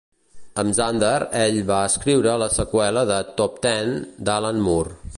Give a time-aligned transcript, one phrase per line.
[0.61, 3.97] Amb Zander, ell va escriure la seqüela de "Top Ten"
[4.31, 4.99] d'Alan Moore.